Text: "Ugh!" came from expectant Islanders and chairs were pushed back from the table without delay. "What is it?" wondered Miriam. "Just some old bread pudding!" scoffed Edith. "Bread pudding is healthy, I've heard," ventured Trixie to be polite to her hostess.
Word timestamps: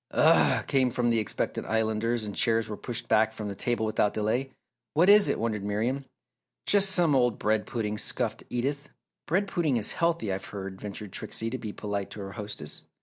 "Ugh!" 0.09 0.65
came 0.65 0.89
from 0.89 1.13
expectant 1.13 1.67
Islanders 1.67 2.25
and 2.25 2.35
chairs 2.35 2.67
were 2.67 2.75
pushed 2.75 3.07
back 3.07 3.31
from 3.31 3.49
the 3.49 3.53
table 3.55 3.85
without 3.85 4.15
delay. 4.15 4.49
"What 4.95 5.09
is 5.09 5.29
it?" 5.29 5.37
wondered 5.37 5.63
Miriam. 5.63 6.05
"Just 6.65 6.89
some 6.89 7.13
old 7.15 7.37
bread 7.37 7.67
pudding!" 7.67 7.99
scoffed 7.99 8.41
Edith. 8.49 8.89
"Bread 9.27 9.47
pudding 9.47 9.77
is 9.77 9.91
healthy, 9.91 10.33
I've 10.33 10.45
heard," 10.45 10.81
ventured 10.81 11.11
Trixie 11.11 11.51
to 11.51 11.57
be 11.59 11.71
polite 11.71 12.09
to 12.09 12.19
her 12.21 12.31
hostess. 12.31 12.81